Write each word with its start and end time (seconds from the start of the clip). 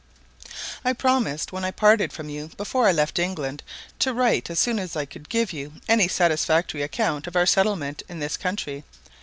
I 0.83 0.93
PROMISED 0.93 1.51
when 1.51 1.63
I 1.63 1.69
parted 1.69 2.11
from 2.11 2.27
you 2.27 2.47
before 2.57 2.87
I 2.87 2.91
left 2.91 3.19
England 3.19 3.61
to 3.99 4.15
write 4.15 4.49
as 4.49 4.57
soon 4.57 4.79
as 4.79 4.95
I 4.95 5.05
could 5.05 5.29
give 5.29 5.53
you 5.53 5.73
any 5.87 6.07
satisfactory 6.07 6.81
account 6.81 7.27
of 7.27 7.35
our 7.35 7.45
settlement 7.45 8.01
in 8.09 8.17
this 8.17 8.35
country. 8.35 8.83